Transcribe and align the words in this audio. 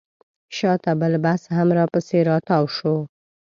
شاته 0.57 0.91
بل 1.01 1.13
بس 1.23 1.41
هم 1.55 1.67
راپسې 1.79 2.19
راتاو 2.29 2.65
شو. 2.75 2.95